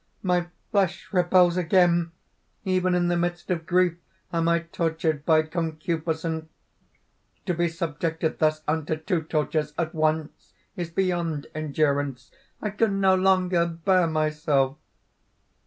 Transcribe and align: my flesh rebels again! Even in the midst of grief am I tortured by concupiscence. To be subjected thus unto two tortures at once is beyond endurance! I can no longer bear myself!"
my 0.23 0.47
flesh 0.71 1.13
rebels 1.13 1.57
again! 1.57 2.11
Even 2.65 2.95
in 2.95 3.07
the 3.07 3.15
midst 3.15 3.51
of 3.51 3.67
grief 3.67 3.97
am 4.33 4.47
I 4.47 4.61
tortured 4.61 5.23
by 5.27 5.43
concupiscence. 5.43 6.47
To 7.45 7.53
be 7.53 7.67
subjected 7.67 8.39
thus 8.39 8.63
unto 8.67 8.95
two 8.97 9.21
tortures 9.21 9.75
at 9.77 9.93
once 9.93 10.53
is 10.75 10.89
beyond 10.89 11.45
endurance! 11.53 12.31
I 12.63 12.71
can 12.71 12.99
no 12.99 13.13
longer 13.13 13.67
bear 13.67 14.07
myself!" 14.07 14.77